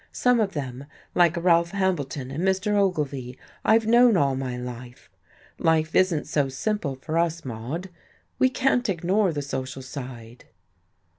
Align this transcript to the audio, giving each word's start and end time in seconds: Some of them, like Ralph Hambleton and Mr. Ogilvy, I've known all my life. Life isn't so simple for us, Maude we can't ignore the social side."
Some 0.11 0.39
of 0.39 0.53
them, 0.53 0.85
like 1.13 1.37
Ralph 1.37 1.69
Hambleton 1.73 2.31
and 2.31 2.43
Mr. 2.43 2.73
Ogilvy, 2.75 3.37
I've 3.63 3.85
known 3.85 4.17
all 4.17 4.35
my 4.35 4.57
life. 4.57 5.11
Life 5.59 5.93
isn't 5.93 6.25
so 6.25 6.49
simple 6.49 6.95
for 6.95 7.19
us, 7.19 7.45
Maude 7.45 7.91
we 8.39 8.49
can't 8.49 8.89
ignore 8.89 9.31
the 9.31 9.43
social 9.43 9.83
side." 9.83 10.45